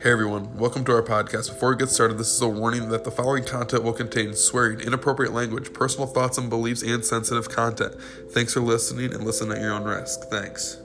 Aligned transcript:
Hey 0.00 0.12
everyone, 0.12 0.56
welcome 0.56 0.84
to 0.84 0.92
our 0.92 1.02
podcast. 1.02 1.48
Before 1.48 1.70
we 1.70 1.76
get 1.76 1.88
started, 1.88 2.18
this 2.18 2.32
is 2.32 2.40
a 2.40 2.46
warning 2.46 2.88
that 2.90 3.02
the 3.02 3.10
following 3.10 3.42
content 3.42 3.82
will 3.82 3.92
contain 3.92 4.32
swearing, 4.32 4.78
inappropriate 4.78 5.32
language, 5.32 5.72
personal 5.72 6.06
thoughts 6.06 6.38
and 6.38 6.48
beliefs, 6.48 6.82
and 6.82 7.04
sensitive 7.04 7.48
content. 7.48 7.96
Thanks 8.30 8.54
for 8.54 8.60
listening 8.60 9.12
and 9.12 9.24
listen 9.24 9.50
at 9.50 9.60
your 9.60 9.72
own 9.72 9.82
risk. 9.82 10.20
Thanks. 10.30 10.76